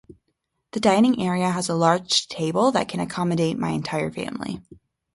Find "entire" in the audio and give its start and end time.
3.69-4.09